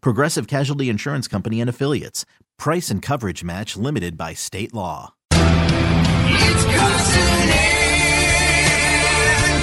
Progressive 0.00 0.46
Casualty 0.46 0.88
Insurance 0.88 1.28
Company 1.28 1.60
and 1.60 1.70
Affiliates. 1.70 2.24
Price 2.58 2.90
and 2.90 3.02
coverage 3.02 3.44
match 3.44 3.76
limited 3.76 4.16
by 4.16 4.34
state 4.34 4.74
law. 4.74 5.14
It's 5.30 6.64
Carson 6.64 7.50
and 7.52 7.80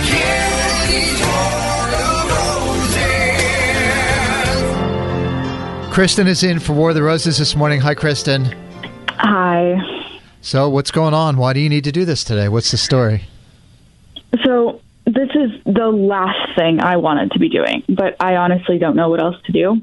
Kennedy's 0.08 1.22
War 1.22 1.90
of 2.02 2.30
Roses. 5.82 5.94
Kristen 5.94 6.28
is 6.28 6.44
in 6.44 6.60
for 6.60 6.74
War 6.74 6.90
of 6.90 6.96
the 6.96 7.04
Roses 7.04 7.38
this 7.38 7.56
morning. 7.56 7.80
Hi, 7.82 7.94
Kristen. 7.96 8.46
Hi. 9.10 9.76
So, 10.42 10.70
what's 10.70 10.92
going 10.92 11.14
on? 11.14 11.38
Why 11.38 11.54
do 11.54 11.60
you 11.60 11.70
need 11.70 11.84
to 11.86 11.92
do 11.92 12.06
this 12.06 12.24
today? 12.24 12.50
What's 12.50 12.72
the 12.72 12.78
story? 12.78 13.24
So 14.44 14.82
this 15.06 15.30
is 15.36 15.52
the 15.66 15.88
last 15.88 16.56
thing 16.56 16.80
I 16.80 16.98
wanted 16.98 17.32
to 17.32 17.40
be 17.40 17.50
doing, 17.50 17.84
but 17.90 18.16
I 18.20 18.36
honestly 18.36 18.80
don't 18.80 18.96
know 18.96 19.10
what 19.10 19.22
else 19.22 19.36
to 19.46 19.52
do. 19.52 19.82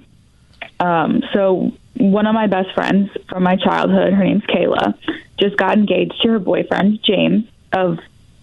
Um, 0.80 1.22
so 1.32 1.72
one 1.96 2.26
of 2.26 2.34
my 2.34 2.46
best 2.46 2.72
friends 2.74 3.10
from 3.28 3.42
my 3.42 3.56
childhood, 3.56 4.12
her 4.12 4.24
name's 4.24 4.44
Kayla, 4.44 4.94
just 5.38 5.56
got 5.56 5.76
engaged 5.76 6.20
to 6.22 6.30
her 6.30 6.38
boyfriend 6.38 7.02
James 7.02 7.44
of 7.72 7.98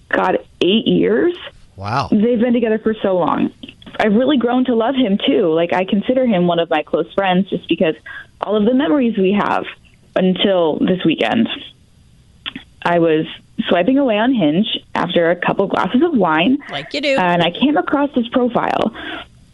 God 0.09 0.37
eight 0.61 0.87
years. 0.87 1.35
Wow. 1.75 2.09
They've 2.11 2.39
been 2.39 2.53
together 2.53 2.79
for 2.79 2.93
so 3.01 3.17
long. 3.17 3.51
I've 3.99 4.13
really 4.13 4.37
grown 4.37 4.65
to 4.65 4.75
love 4.75 4.95
him 4.95 5.17
too. 5.25 5.53
Like 5.53 5.73
I 5.73 5.85
consider 5.85 6.25
him 6.25 6.47
one 6.47 6.59
of 6.59 6.69
my 6.69 6.83
close 6.83 7.11
friends 7.13 7.49
just 7.49 7.67
because 7.67 7.95
all 8.41 8.55
of 8.55 8.65
the 8.65 8.73
memories 8.73 9.17
we 9.17 9.33
have 9.33 9.65
until 10.15 10.79
this 10.79 11.03
weekend. 11.05 11.49
I 12.83 12.99
was 12.99 13.25
swiping 13.67 13.97
away 13.97 14.17
on 14.17 14.33
Hinge 14.33 14.67
after 14.95 15.29
a 15.29 15.35
couple 15.35 15.67
glasses 15.67 16.01
of 16.03 16.13
wine. 16.13 16.57
Like 16.69 16.93
you 16.93 17.01
do. 17.01 17.17
And 17.17 17.41
I 17.41 17.51
came 17.51 17.77
across 17.77 18.11
his 18.13 18.27
profile. 18.29 18.93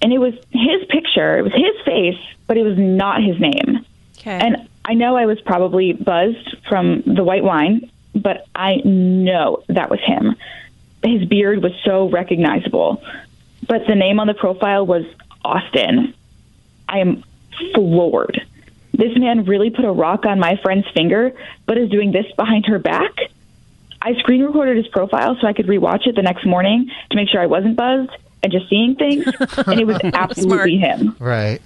And 0.04 0.12
it 0.12 0.18
was 0.18 0.34
his 0.52 0.86
picture, 0.90 1.38
it 1.38 1.44
was 1.44 1.54
his 1.54 1.82
face, 1.86 2.20
but 2.46 2.58
it 2.58 2.64
was 2.64 2.78
not 2.78 3.24
his 3.24 3.40
name. 3.40 3.86
Okay. 4.18 4.38
And 4.38 4.68
I 4.84 4.96
know 4.96 5.16
I 5.16 5.26
was 5.26 5.40
probably 5.40 5.94
buzzed 5.94 6.58
from 6.68 7.04
the 7.06 7.24
white 7.24 7.44
wine, 7.44 7.90
but 8.14 8.46
I 8.54 8.82
know 8.84 9.64
that 9.70 9.90
was 9.90 10.02
him. 10.02 10.36
His 11.04 11.24
beard 11.24 11.64
was 11.64 11.72
so 11.86 12.10
recognizable. 12.10 13.02
But 13.66 13.88
the 13.88 13.96
name 13.96 14.20
on 14.20 14.28
the 14.28 14.34
profile 14.34 14.86
was 14.86 15.06
Austin. 15.46 16.14
I 16.90 17.00
am 17.00 17.24
floored. 17.74 18.46
This 18.92 19.18
man 19.18 19.46
really 19.46 19.70
put 19.70 19.86
a 19.86 19.92
rock 19.92 20.26
on 20.26 20.38
my 20.38 20.58
friend's 20.62 20.88
finger, 20.94 21.32
but 21.66 21.78
is 21.78 21.90
doing 21.90 22.12
this 22.12 22.26
behind 22.36 22.66
her 22.66 22.78
back. 22.78 23.12
I 24.02 24.16
screen 24.16 24.44
recorded 24.44 24.76
his 24.76 24.88
profile 24.90 25.38
so 25.40 25.48
I 25.48 25.54
could 25.54 25.68
rewatch 25.68 26.08
it 26.08 26.16
the 26.16 26.22
next 26.22 26.46
morning 26.46 26.92
to 27.10 27.16
make 27.16 27.30
sure 27.30 27.40
I 27.40 27.46
wasn't 27.46 27.78
buzzed 27.78 28.12
and 28.44 28.52
just 28.52 28.70
seeing 28.70 28.96
things, 28.96 29.26
and 29.66 29.80
it 29.80 29.88
was 29.88 30.00
absolutely 30.14 30.78
him. 30.78 31.16
Right. 31.20 31.62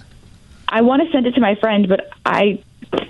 I 0.70 0.82
want 0.82 1.02
to 1.02 1.12
send 1.12 1.26
it 1.26 1.32
to 1.36 1.42
my 1.42 1.56
friend, 1.56 1.90
but 1.90 2.10
I 2.26 2.64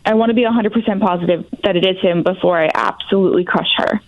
I 0.05 0.13
want 0.13 0.29
to 0.29 0.33
be 0.33 0.43
100% 0.43 1.01
positive 1.01 1.45
that 1.63 1.75
it 1.75 1.85
is 1.85 1.99
him 2.01 2.23
before 2.23 2.57
I 2.57 2.71
absolutely 2.73 3.43
crush 3.43 3.71
her. 3.77 4.01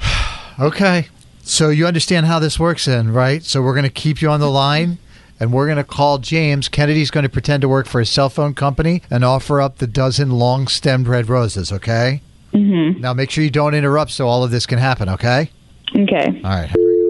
Okay. 0.58 1.08
So, 1.42 1.68
you 1.68 1.86
understand 1.86 2.24
how 2.24 2.38
this 2.38 2.58
works 2.58 2.86
then, 2.86 3.12
right? 3.12 3.44
So, 3.44 3.60
we're 3.60 3.74
going 3.74 3.84
to 3.84 3.90
keep 3.90 4.22
you 4.22 4.30
on 4.30 4.40
the 4.40 4.50
line 4.50 4.96
and 5.38 5.52
we're 5.52 5.66
going 5.66 5.76
to 5.76 5.84
call 5.84 6.16
James. 6.16 6.70
Kennedy's 6.70 7.10
going 7.10 7.24
to 7.24 7.28
pretend 7.28 7.60
to 7.60 7.68
work 7.68 7.86
for 7.86 8.00
a 8.00 8.06
cell 8.06 8.30
phone 8.30 8.54
company 8.54 9.02
and 9.10 9.22
offer 9.22 9.60
up 9.60 9.76
the 9.76 9.86
dozen 9.86 10.30
long 10.30 10.66
stemmed 10.66 11.08
red 11.08 11.28
roses, 11.28 11.70
okay? 11.72 12.22
Mm-hmm. 12.54 13.02
Now, 13.02 13.12
make 13.12 13.30
sure 13.30 13.44
you 13.44 13.50
don't 13.50 13.74
interrupt 13.74 14.12
so 14.12 14.26
all 14.26 14.44
of 14.44 14.50
this 14.50 14.64
can 14.64 14.78
happen, 14.78 15.10
okay? 15.10 15.50
Okay. 15.94 16.40
All 16.42 16.50
right. 16.50 16.70
Here 16.70 16.88
we 16.88 16.92
go. 16.94 17.06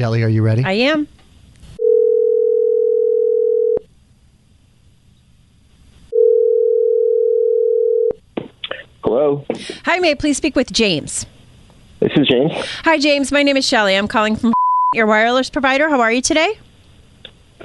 Shelly, 0.00 0.22
are 0.22 0.30
you 0.30 0.40
ready? 0.40 0.64
I 0.64 0.72
am. 0.72 1.06
Hello, 9.04 9.44
Hi, 9.84 9.98
may 9.98 10.12
I 10.12 10.14
please 10.14 10.36
speak 10.36 10.56
with 10.56 10.72
James? 10.72 11.26
this 12.00 12.12
is 12.16 12.28
James. 12.28 12.52
Hi, 12.84 12.98
James. 12.98 13.30
My 13.30 13.42
name 13.42 13.56
is 13.58 13.66
Shelly. 13.66 13.94
I'm 13.94 14.08
calling 14.08 14.36
from 14.36 14.52
your 14.94 15.06
wireless 15.06 15.50
provider. 15.50 15.90
How 15.90 16.00
are 16.00 16.12
you 16.12 16.22
today? 16.22 16.58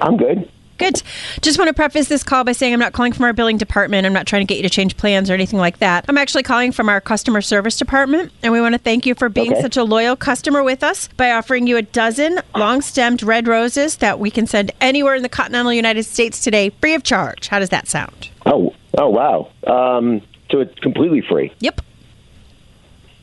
I'm 0.02 0.18
good. 0.18 0.50
Good. 0.78 1.02
Just 1.42 1.58
want 1.58 1.70
to 1.70 1.74
preface 1.74 2.10
this 2.10 2.22
call 2.24 2.44
by 2.44 2.52
saying 2.52 2.74
I'm 2.74 2.80
not 2.82 2.92
calling 2.92 3.14
from 3.14 3.24
our 3.24 3.32
billing 3.32 3.58
department. 3.58 4.06
I'm 4.06 4.12
not 4.12 4.28
trying 4.28 4.46
to 4.46 4.46
get 4.46 4.58
you 4.58 4.64
to 4.64 4.70
change 4.70 4.98
plans 4.98 5.30
or 5.30 5.34
anything 5.34 5.58
like 5.58 5.80
that. 5.80 6.04
I'm 6.10 6.18
actually 6.18 6.44
calling 6.44 6.74
from 6.74 6.90
our 6.90 7.00
customer 7.00 7.42
service 7.42 7.78
department, 7.78 8.34
and 8.44 8.52
we 8.52 8.60
want 8.60 8.74
to 8.74 8.80
thank 8.80 9.06
you 9.06 9.16
for 9.16 9.30
being 9.30 9.54
Okay. 9.54 9.62
such 9.62 9.78
a 9.78 9.84
loyal 9.86 10.18
customer 10.18 10.64
with 10.64 10.84
us 10.84 11.08
by 11.16 11.32
offering 11.32 11.66
you 11.66 11.78
a 11.78 11.82
dozen 11.82 12.42
long 12.56 12.82
stemmed 12.82 13.24
red 13.24 13.48
roses 13.48 13.96
that 13.98 14.20
we 14.20 14.30
can 14.30 14.48
send 14.48 14.72
anywhere 14.82 15.16
in 15.16 15.24
the 15.24 15.30
continental 15.30 15.72
United 15.72 16.04
States 16.04 16.42
today 16.44 16.72
free 16.82 16.94
of 16.94 17.04
charge. 17.04 17.48
How 17.48 17.60
does 17.60 17.70
that 17.70 17.88
sound? 17.88 18.30
Oh, 18.46 18.74
oh 18.98 19.10
wow. 19.10 19.50
Um, 19.66 20.22
so 20.52 20.60
it's 20.60 20.78
completely 20.80 21.22
free. 21.22 21.54
Yep. 21.60 21.80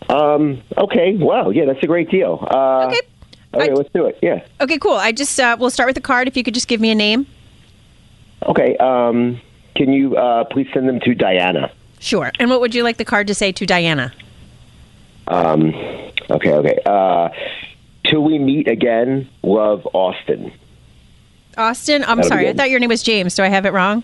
Um, 0.09 0.63
okay. 0.79 1.17
Wow. 1.17 1.51
Yeah, 1.51 1.67
that's 1.67 1.83
a 1.83 1.87
great 1.87 2.11
deal. 2.11 2.47
Uh, 2.51 2.87
Okay. 2.87 3.01
Okay, 3.55 3.71
I- 3.71 3.75
let's 3.75 3.91
do 3.93 4.07
it. 4.07 4.19
Yeah. 4.23 4.41
Okay, 4.63 4.79
cool. 4.79 4.95
I 4.95 5.13
just, 5.13 5.39
uh, 5.39 5.57
we'll 5.61 5.69
start 5.69 5.87
with 5.87 5.95
the 5.97 6.01
card. 6.01 6.27
If 6.27 6.39
you 6.39 6.43
could 6.43 6.55
just 6.55 6.69
give 6.69 6.81
me 6.81 6.91
a 6.91 6.95
name. 6.95 7.27
Okay. 8.49 8.77
Um, 8.77 9.41
can 9.75 9.93
you 9.93 10.17
uh, 10.17 10.45
please 10.45 10.69
send 10.75 10.89
them 10.89 11.01
to 11.01 11.15
Diana? 11.15 11.71
Sure. 11.99 12.31
And 12.39 12.51
what 12.51 12.61
would 12.61 12.75
you 12.75 12.83
like 12.83 12.97
the 12.97 13.05
card 13.05 13.27
to 13.29 13.35
say 13.35 13.53
to 13.53 13.67
Diana? 13.67 14.13
Um, 15.29 15.75
okay. 16.31 16.53
Okay. 16.53 16.79
Uh, 16.85 17.29
till 18.07 18.23
we 18.23 18.39
meet 18.39 18.69
again, 18.69 19.29
love 19.43 19.87
Austin. 19.95 20.53
Austin? 21.57 22.03
I'm 22.05 22.17
That'll 22.17 22.29
sorry. 22.31 22.49
I 22.49 22.55
thought 22.55 22.71
your 22.71 22.81
name 22.81 22.89
was 22.89 23.03
James. 23.03 23.35
Do 23.35 23.43
I 23.43 23.49
have 23.49 23.67
it 23.67 23.73
wrong? 23.73 24.03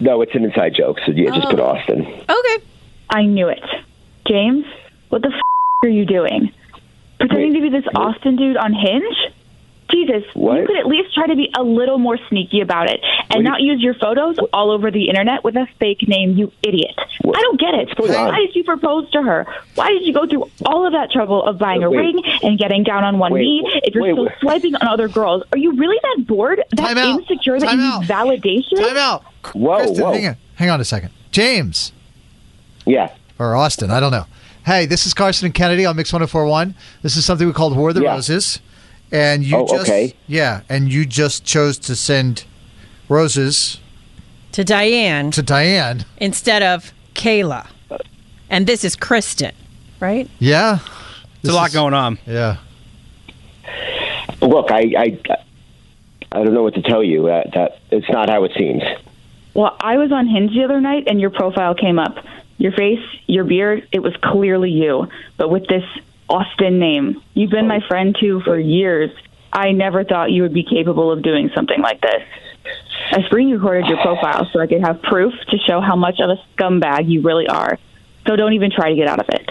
No, 0.00 0.20
it's 0.20 0.34
an 0.34 0.44
inside 0.44 0.74
joke. 0.74 0.98
So 1.06 1.12
yeah, 1.12 1.30
just 1.30 1.48
put 1.48 1.60
Oh. 1.60 1.66
Austin. 1.66 2.02
Okay. 2.06 2.64
I 3.10 3.22
knew 3.24 3.48
it. 3.48 3.62
James, 4.26 4.66
what 5.08 5.22
the 5.22 5.28
f- 5.28 5.40
are 5.84 5.88
you 5.88 6.04
doing? 6.04 6.52
Pretending 7.18 7.52
Wait, 7.54 7.60
to 7.60 7.70
be 7.70 7.80
this 7.80 7.86
Austin 7.94 8.36
dude 8.36 8.56
on 8.56 8.74
Hinge? 8.74 9.32
Jesus, 9.90 10.24
What? 10.34 10.58
you 10.60 10.66
could 10.66 10.76
at 10.76 10.86
least 10.86 11.14
try 11.14 11.26
to 11.28 11.36
be 11.36 11.50
a 11.56 11.62
little 11.62 11.98
more 11.98 12.18
sneaky 12.28 12.60
about 12.60 12.90
it 12.90 13.00
and 13.30 13.44
What 13.44 13.50
not 13.50 13.60
use 13.62 13.80
your 13.80 13.94
photos 13.94 14.36
all 14.52 14.70
over 14.72 14.90
the 14.90 15.08
internet 15.08 15.44
with 15.44 15.54
a 15.56 15.66
fake 15.78 16.06
name, 16.08 16.36
you 16.36 16.50
idiot. 16.62 16.94
What- 17.22 17.38
I 17.38 17.40
don't 17.42 17.60
get 17.60 17.74
it. 17.74 17.88
what's 17.96 18.10
going 18.10 18.14
on? 18.14 18.28
Why 18.32 18.38
did 18.40 18.54
you 18.56 18.64
propose 18.64 19.08
to 19.12 19.22
her? 19.22 19.46
Why 19.76 19.90
did 19.90 20.02
you 20.02 20.12
go 20.12 20.26
through 20.26 20.50
all 20.64 20.86
of 20.86 20.92
that 20.92 21.10
trouble 21.12 21.44
of 21.44 21.58
buying 21.58 21.82
a 21.84 21.88
ring 21.88 22.20
and 22.42 22.58
getting 22.58 22.82
down 22.82 23.04
on 23.04 23.18
one 23.18 23.32
Wait, 23.32 23.42
knee 23.42 23.62
if 23.84 23.94
you're 23.94 24.02
wait, 24.04 24.12
still 24.14 24.28
swiping 24.40 24.74
on 24.74 24.88
other 24.88 25.06
girls? 25.08 25.42
Are 25.52 25.58
you 25.58 25.72
really 25.72 25.98
that 26.02 26.26
bored, 26.26 26.62
that 26.70 26.76
Time 26.76 26.98
out. 26.98 27.20
insecure 27.20 27.58
that 27.60 27.66
Time 27.66 27.78
you 27.78 27.84
out. 27.86 28.00
need 28.00 28.08
validation? 28.10 28.76
Time 28.80 28.96
out. 28.96 29.24
Whoa, 29.54 29.76
Kristen, 29.78 30.04
whoa. 30.04 30.12
Hang 30.14 30.26
on. 30.26 30.36
hang 30.56 30.70
on 30.70 30.80
a 30.80 30.84
second. 30.84 31.10
James 31.30 31.92
Yeah. 32.84 33.10
or 33.38 33.54
Austin, 33.54 33.90
I 33.90 34.00
don't 34.00 34.10
know. 34.12 34.24
Hey, 34.64 34.84
this 34.86 35.06
is 35.06 35.14
Carson 35.14 35.46
and 35.46 35.54
Kennedy 35.54 35.86
on 35.86 35.94
Mix 35.94 36.12
1041. 36.12 36.74
This 37.02 37.16
is 37.16 37.24
something 37.24 37.46
we 37.46 37.52
called 37.52 37.76
War 37.76 37.90
of 37.90 37.94
the 37.94 38.02
Yeah. 38.02 38.14
Roses. 38.14 38.58
And 39.12 39.44
you 39.44 39.56
Oh, 39.56 39.66
just 39.66 39.82
okay. 39.82 40.14
Yeah, 40.26 40.62
and 40.68 40.92
you 40.92 41.06
just 41.06 41.44
chose 41.44 41.78
to 41.78 41.94
send 41.96 42.44
roses 43.08 43.78
To 44.52 44.64
Diane 44.64 45.30
to 45.30 45.42
Diane. 45.42 46.04
instead 46.18 46.62
of 46.62 46.92
Kayla. 47.14 47.66
And 48.50 48.66
this 48.66 48.84
is 48.84 48.96
Kristen, 48.96 49.52
right? 50.00 50.28
Yeah. 50.38 50.78
There's 51.42 51.54
a 51.54 51.56
lot 51.56 51.72
going 51.72 51.94
on. 51.94 52.18
Yeah. 52.26 52.56
Look, 54.40 54.70
I, 54.70 54.92
I, 54.98 55.18
I 56.32 56.44
don't 56.44 56.54
know 56.54 56.62
what 56.62 56.74
to 56.74 56.82
tell 56.82 57.02
you. 57.02 57.26
That 57.26 57.52
that 57.54 57.78
it's 57.90 58.08
not 58.10 58.28
how 58.28 58.44
it 58.44 58.52
seems. 58.56 58.82
Well, 59.54 59.76
I 59.80 59.96
was 59.96 60.12
on 60.12 60.26
Hinge 60.26 60.52
the 60.52 60.64
other 60.64 60.80
night 60.80 61.04
and 61.06 61.20
your 61.20 61.30
profile 61.30 61.74
came 61.74 61.98
up. 61.98 62.16
Your 62.58 62.72
face, 62.72 63.00
your 63.26 63.44
beard, 63.44 63.86
it 63.92 64.00
was 64.00 64.14
clearly 64.22 64.70
you, 64.70 65.08
but 65.36 65.48
with 65.50 65.66
this 65.66 65.84
Austin 66.28 66.78
name. 66.78 67.22
You've 67.34 67.50
been 67.50 67.68
my 67.68 67.80
friend 67.88 68.16
too 68.18 68.40
for 68.44 68.58
years. 68.58 69.10
I 69.52 69.72
never 69.72 70.04
thought 70.04 70.32
you 70.32 70.42
would 70.42 70.54
be 70.54 70.64
capable 70.64 71.10
of 71.10 71.22
doing 71.22 71.50
something 71.54 71.80
like 71.80 72.00
this. 72.00 72.22
I 73.12 73.22
screen 73.22 73.50
recorded 73.50 73.86
your 73.86 73.98
profile 73.98 74.48
so 74.52 74.60
I 74.60 74.66
could 74.66 74.82
have 74.82 75.00
proof 75.02 75.32
to 75.50 75.58
show 75.58 75.80
how 75.80 75.96
much 75.96 76.20
of 76.20 76.30
a 76.30 76.36
scumbag 76.54 77.08
you 77.08 77.22
really 77.22 77.46
are. 77.46 77.78
So 78.26 78.34
don't 78.34 78.54
even 78.54 78.70
try 78.70 78.90
to 78.90 78.96
get 78.96 79.06
out 79.06 79.20
of 79.20 79.26
it. 79.28 79.50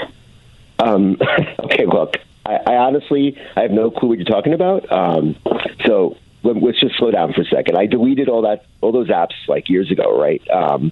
Um, 0.80 1.18
okay, 1.60 1.86
look, 1.86 2.18
I, 2.46 2.58
I 2.68 2.76
honestly 2.76 3.38
I 3.56 3.62
have 3.62 3.72
no 3.72 3.90
clue 3.90 4.10
what 4.10 4.18
you're 4.18 4.26
talking 4.26 4.54
about. 4.54 4.92
Um, 4.92 5.38
so 5.86 6.18
let, 6.44 6.62
let's 6.62 6.80
just 6.80 6.98
slow 6.98 7.12
down 7.12 7.34
for 7.34 7.42
a 7.42 7.46
second. 7.46 7.78
I 7.78 7.86
deleted 7.86 8.30
all 8.30 8.42
that 8.44 8.66
all 8.82 8.92
those 8.92 9.10
apps 9.10 9.34
like 9.48 9.70
years 9.70 9.92
ago, 9.92 10.20
right? 10.20 10.42
Um, 10.50 10.92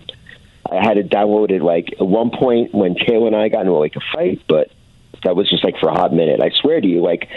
I 0.69 0.83
had 0.83 0.97
it 0.97 1.09
downloaded 1.09 1.61
like 1.61 1.93
at 1.99 2.07
one 2.07 2.31
point 2.31 2.73
when 2.73 2.95
Kayla 2.95 3.27
and 3.27 3.35
I 3.35 3.49
got 3.49 3.61
into 3.61 3.73
like 3.73 3.95
a 3.95 4.01
fight, 4.13 4.41
but 4.47 4.71
that 5.23 5.35
was 5.35 5.49
just 5.49 5.63
like 5.63 5.77
for 5.79 5.89
a 5.89 5.93
hot 5.93 6.13
minute. 6.13 6.39
I 6.41 6.49
swear 6.49 6.79
to 6.79 6.87
you, 6.87 7.01
like 7.01 7.29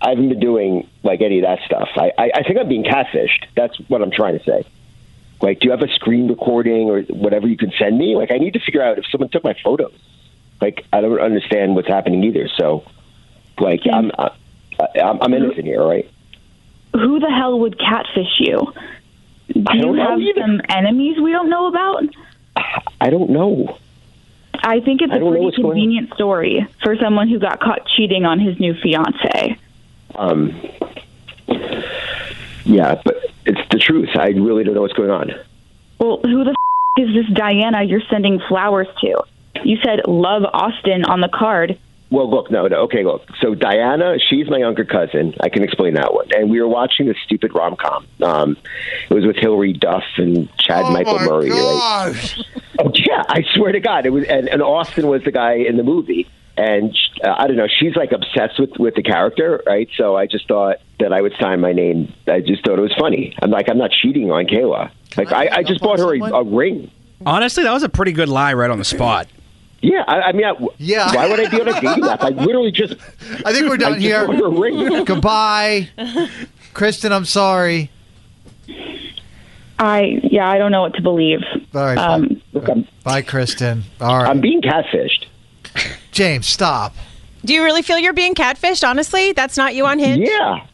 I 0.00 0.10
haven't 0.10 0.28
been 0.28 0.40
doing 0.40 0.88
like 1.02 1.20
any 1.20 1.38
of 1.40 1.44
that 1.44 1.60
stuff. 1.66 1.88
I, 1.96 2.12
I, 2.18 2.30
I 2.36 2.42
think 2.42 2.58
I'm 2.58 2.68
being 2.68 2.84
catfished. 2.84 3.46
That's 3.54 3.76
what 3.88 4.02
I'm 4.02 4.10
trying 4.10 4.38
to 4.38 4.44
say. 4.44 4.64
Like, 5.40 5.60
do 5.60 5.66
you 5.66 5.70
have 5.72 5.82
a 5.82 5.92
screen 5.94 6.28
recording 6.28 6.88
or 6.88 7.02
whatever 7.02 7.46
you 7.46 7.56
can 7.56 7.72
send 7.78 7.98
me? 7.98 8.16
Like, 8.16 8.30
I 8.30 8.38
need 8.38 8.54
to 8.54 8.60
figure 8.60 8.82
out 8.82 8.98
if 8.98 9.04
someone 9.10 9.28
took 9.28 9.44
my 9.44 9.54
photos. 9.62 9.92
Like, 10.60 10.86
I 10.92 11.02
don't 11.02 11.20
understand 11.20 11.74
what's 11.74 11.88
happening 11.88 12.24
either. 12.24 12.48
So, 12.56 12.84
like, 13.58 13.80
I'm 13.90 14.10
I, 14.18 14.30
I'm, 15.02 15.20
I'm 15.22 15.34
innocent 15.34 15.64
here, 15.64 15.82
right? 15.82 16.10
Who 16.92 17.20
the 17.20 17.30
hell 17.30 17.58
would 17.60 17.78
catfish 17.78 18.38
you? 18.38 18.72
Do 19.48 19.62
you 19.74 19.94
have 19.94 20.20
either. 20.20 20.40
some 20.40 20.60
enemies 20.68 21.18
we 21.20 21.32
don't 21.32 21.50
know 21.50 21.66
about? 21.66 22.02
I 23.00 23.10
don't 23.10 23.30
know. 23.30 23.78
I 24.68 24.80
think 24.80 25.00
it's 25.00 25.12
I 25.12 25.16
a 25.16 25.20
pretty 25.20 25.44
what's 25.44 25.56
going 25.56 25.66
on. 25.66 25.72
convenient 25.72 26.14
story 26.14 26.66
for 26.82 26.96
someone 26.96 27.28
who 27.28 27.38
got 27.38 27.60
caught 27.60 27.86
cheating 27.96 28.24
on 28.24 28.40
his 28.40 28.58
new 28.58 28.74
fiance. 28.74 29.56
Um, 30.16 30.60
yeah, 32.64 33.00
but 33.04 33.16
it's 33.44 33.60
the 33.70 33.78
truth. 33.78 34.08
I 34.16 34.28
really 34.30 34.64
don't 34.64 34.74
know 34.74 34.82
what's 34.82 34.92
going 34.94 35.10
on. 35.10 35.30
Well, 35.98 36.18
who 36.22 36.42
the 36.42 36.50
f- 36.50 36.56
is 37.08 37.14
this 37.14 37.32
Diana 37.32 37.84
you're 37.84 38.02
sending 38.10 38.40
flowers 38.48 38.88
to? 39.02 39.22
You 39.64 39.76
said 39.84 40.00
love 40.08 40.42
Austin 40.52 41.04
on 41.04 41.20
the 41.20 41.28
card. 41.28 41.78
Well, 42.08 42.30
look, 42.30 42.50
no, 42.52 42.66
no. 42.68 42.82
Okay, 42.84 43.02
look. 43.04 43.22
So 43.40 43.54
Diana, 43.54 44.16
she's 44.30 44.48
my 44.48 44.58
younger 44.58 44.84
cousin. 44.84 45.34
I 45.40 45.48
can 45.48 45.64
explain 45.64 45.94
that 45.94 46.14
one. 46.14 46.28
And 46.36 46.50
we 46.50 46.60
were 46.60 46.68
watching 46.68 47.06
this 47.06 47.16
stupid 47.24 47.52
rom 47.54 47.74
com. 47.76 48.06
Um, 48.22 48.56
it 49.10 49.14
was 49.14 49.26
with 49.26 49.36
Hilary 49.36 49.72
Duff 49.72 50.04
and 50.16 50.48
Chad 50.58 50.84
Oh 50.84 50.92
Michael 50.92 51.16
my 51.18 51.26
Murray. 51.26 51.50
Right? 51.50 52.12
gosh. 52.12 52.40
Oh 52.78 52.92
yeah, 52.94 53.24
I 53.28 53.42
swear 53.54 53.72
to 53.72 53.80
God, 53.80 54.06
it 54.06 54.10
was. 54.10 54.24
And, 54.28 54.48
and 54.48 54.62
Austin 54.62 55.08
was 55.08 55.24
the 55.24 55.32
guy 55.32 55.54
in 55.54 55.76
the 55.76 55.82
movie. 55.82 56.28
And 56.58 56.96
uh, 57.22 57.34
I 57.36 57.48
don't 57.48 57.56
know, 57.56 57.66
she's 57.68 57.96
like 57.96 58.12
obsessed 58.12 58.58
with 58.58 58.70
with 58.78 58.94
the 58.94 59.02
character, 59.02 59.62
right? 59.66 59.88
So 59.96 60.16
I 60.16 60.26
just 60.26 60.46
thought 60.48 60.76
that 61.00 61.12
I 61.12 61.20
would 61.20 61.34
sign 61.40 61.60
my 61.60 61.72
name. 61.72 62.14
I 62.28 62.40
just 62.40 62.64
thought 62.64 62.78
it 62.78 62.82
was 62.82 62.94
funny. 62.98 63.34
I'm 63.42 63.50
like, 63.50 63.68
I'm 63.68 63.78
not 63.78 63.90
cheating 63.90 64.30
on 64.30 64.46
Kayla. 64.46 64.90
Like 65.16 65.32
I 65.32 65.46
I, 65.46 65.56
I 65.56 65.62
just 65.64 65.80
bought 65.80 65.98
her 65.98 66.14
a, 66.14 66.20
a 66.20 66.44
ring. 66.44 66.90
Honestly, 67.26 67.64
that 67.64 67.72
was 67.72 67.82
a 67.82 67.88
pretty 67.88 68.12
good 68.12 68.28
lie 68.28 68.54
right 68.54 68.70
on 68.70 68.78
the 68.78 68.84
spot. 68.84 69.26
Yeah, 69.82 70.04
I, 70.08 70.20
I 70.22 70.32
mean, 70.32 70.44
I, 70.46 70.54
Yeah. 70.78 71.14
Why 71.14 71.28
would 71.28 71.38
I 71.38 71.48
be 71.50 71.60
on 71.60 71.68
a 71.68 71.80
dating 71.80 72.04
app? 72.04 72.22
I 72.22 72.30
literally 72.30 72.72
just. 72.72 72.94
I 73.44 73.52
think 73.52 73.68
we're 73.68 73.76
done 73.76 73.92
just 73.94 74.02
here. 74.04 74.26
bought 74.26 74.36
her 74.36 74.46
a 74.46 74.50
ring. 74.50 75.04
Goodbye. 75.04 75.90
Kristen, 76.74 77.12
I'm 77.12 77.24
sorry. 77.24 77.90
I 79.78 80.20
yeah, 80.22 80.48
I 80.48 80.56
don't 80.58 80.72
know 80.72 80.80
what 80.82 80.94
to 80.94 81.02
believe. 81.02 81.40
All 81.74 81.80
right. 81.82 81.98
Um, 81.98 82.40
Look, 82.52 82.68
I'm, 82.68 82.88
Bye, 83.04 83.22
Kristen. 83.22 83.84
All 84.00 84.16
right. 84.18 84.28
I'm 84.28 84.40
being 84.40 84.62
catfished. 84.62 85.26
James, 86.12 86.46
stop. 86.46 86.94
Do 87.44 87.52
you 87.52 87.62
really 87.62 87.82
feel 87.82 87.98
you're 87.98 88.14
being 88.14 88.34
catfished? 88.34 88.88
Honestly, 88.88 89.32
that's 89.32 89.56
not 89.58 89.74
you 89.74 89.84
on 89.86 89.98
Hinge. 89.98 90.26
Yeah. 90.28 90.66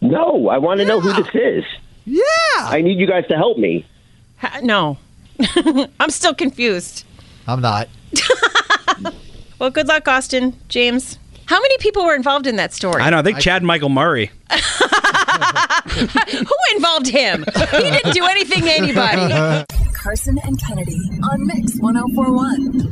No, 0.00 0.48
I 0.48 0.58
want 0.58 0.80
to 0.80 0.86
know 0.86 1.00
who 1.00 1.12
this 1.12 1.32
is. 1.34 1.64
Yeah. 2.04 2.22
I 2.56 2.80
need 2.82 2.98
you 2.98 3.06
guys 3.06 3.26
to 3.28 3.36
help 3.36 3.58
me. 3.58 3.86
Ha- 4.38 4.60
No, 4.62 4.98
I'm 6.00 6.10
still 6.10 6.34
confused. 6.34 7.04
I'm 7.46 7.60
not. 7.60 7.88
Well, 9.58 9.70
good 9.70 9.88
luck, 9.88 10.06
Austin, 10.06 10.54
James. 10.68 11.18
How 11.46 11.60
many 11.60 11.76
people 11.78 12.04
were 12.04 12.14
involved 12.14 12.46
in 12.46 12.54
that 12.56 12.72
story? 12.72 13.02
I 13.02 13.10
know. 13.10 13.18
I 13.18 13.22
think 13.22 13.40
Chad 13.40 13.64
Michael 13.64 13.88
Murray. 13.88 14.26
Who 14.50 16.54
involved 16.76 17.08
him? 17.08 17.44
He 17.70 17.90
didn't 17.90 18.12
do 18.12 18.24
anything 18.24 18.62
to 18.62 18.70
anybody. 18.70 19.64
Carson 19.94 20.38
and 20.44 20.60
Kennedy 20.62 20.96
on 21.24 21.44
Mix 21.46 21.76
1041. 21.80 22.88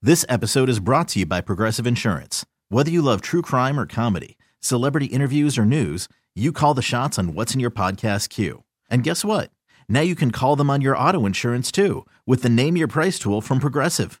This 0.00 0.24
episode 0.28 0.68
is 0.70 0.80
brought 0.80 1.08
to 1.08 1.18
you 1.20 1.26
by 1.26 1.40
Progressive 1.42 1.86
Insurance. 1.86 2.46
Whether 2.70 2.90
you 2.90 3.02
love 3.02 3.20
true 3.20 3.42
crime 3.42 3.78
or 3.78 3.86
comedy, 3.86 4.38
celebrity 4.60 5.06
interviews 5.06 5.58
or 5.58 5.64
news, 5.66 6.08
you 6.34 6.50
call 6.50 6.72
the 6.74 6.82
shots 6.82 7.18
on 7.18 7.34
what's 7.34 7.52
in 7.54 7.60
your 7.60 7.70
podcast 7.70 8.30
queue. 8.30 8.64
And 8.88 9.02
guess 9.02 9.22
what? 9.24 9.50
Now 9.88 10.00
you 10.00 10.14
can 10.14 10.30
call 10.30 10.56
them 10.56 10.70
on 10.70 10.80
your 10.80 10.96
auto 10.96 11.26
insurance 11.26 11.70
too 11.70 12.06
with 12.26 12.42
the 12.42 12.48
Name 12.48 12.76
Your 12.76 12.88
Price 12.88 13.18
tool 13.18 13.40
from 13.40 13.60
Progressive. 13.60 14.20